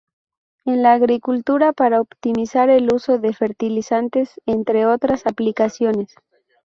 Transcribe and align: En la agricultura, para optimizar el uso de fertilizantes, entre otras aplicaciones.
En 0.65 0.81
la 0.81 0.93
agricultura, 0.93 1.73
para 1.73 2.01
optimizar 2.01 2.71
el 2.71 2.91
uso 2.91 3.19
de 3.19 3.35
fertilizantes, 3.35 4.31
entre 4.47 4.87
otras 4.87 5.27
aplicaciones. 5.27 6.15